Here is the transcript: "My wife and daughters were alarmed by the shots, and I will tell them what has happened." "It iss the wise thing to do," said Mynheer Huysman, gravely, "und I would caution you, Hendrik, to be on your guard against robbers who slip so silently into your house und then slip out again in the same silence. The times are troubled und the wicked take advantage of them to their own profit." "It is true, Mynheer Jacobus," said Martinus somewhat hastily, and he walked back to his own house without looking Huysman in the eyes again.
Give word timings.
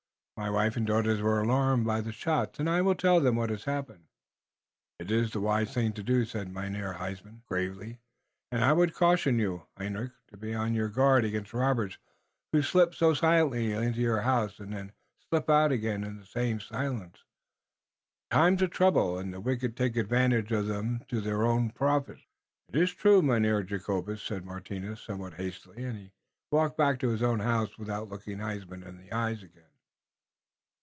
"My 0.37 0.49
wife 0.49 0.75
and 0.75 0.87
daughters 0.87 1.21
were 1.21 1.39
alarmed 1.39 1.85
by 1.85 2.01
the 2.01 2.11
shots, 2.11 2.57
and 2.59 2.67
I 2.67 2.81
will 2.81 2.95
tell 2.95 3.19
them 3.19 3.35
what 3.35 3.51
has 3.51 3.65
happened." 3.65 4.07
"It 4.97 5.11
iss 5.11 5.29
the 5.29 5.39
wise 5.39 5.71
thing 5.71 5.93
to 5.93 6.01
do," 6.01 6.25
said 6.25 6.51
Mynheer 6.51 6.93
Huysman, 6.93 7.43
gravely, 7.47 7.99
"und 8.51 8.63
I 8.63 8.73
would 8.73 8.95
caution 8.95 9.37
you, 9.37 9.67
Hendrik, 9.77 10.13
to 10.31 10.37
be 10.37 10.55
on 10.55 10.73
your 10.73 10.89
guard 10.89 11.25
against 11.25 11.53
robbers 11.53 11.99
who 12.51 12.63
slip 12.63 12.95
so 12.95 13.13
silently 13.13 13.71
into 13.71 13.99
your 14.01 14.21
house 14.21 14.59
und 14.59 14.73
then 14.73 14.93
slip 15.29 15.47
out 15.47 15.71
again 15.71 16.03
in 16.03 16.17
the 16.17 16.25
same 16.25 16.59
silence. 16.59 17.23
The 18.31 18.37
times 18.37 18.63
are 18.63 18.67
troubled 18.67 19.19
und 19.19 19.31
the 19.31 19.39
wicked 19.41 19.77
take 19.77 19.95
advantage 19.95 20.51
of 20.51 20.65
them 20.65 21.05
to 21.09 21.21
their 21.21 21.43
own 21.45 21.69
profit." 21.69 22.17
"It 22.67 22.75
is 22.77 22.91
true, 22.95 23.21
Mynheer 23.21 23.61
Jacobus," 23.61 24.23
said 24.23 24.43
Martinus 24.43 25.01
somewhat 25.01 25.35
hastily, 25.35 25.83
and 25.83 25.99
he 25.99 26.11
walked 26.49 26.77
back 26.79 26.97
to 27.01 27.09
his 27.09 27.21
own 27.21 27.41
house 27.41 27.77
without 27.77 28.09
looking 28.09 28.39
Huysman 28.39 28.81
in 28.81 28.97
the 28.97 29.11
eyes 29.13 29.43
again. 29.43 29.65